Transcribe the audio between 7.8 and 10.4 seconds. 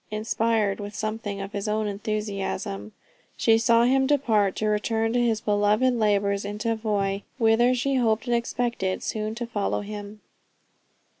hoped and expected soon to follow him.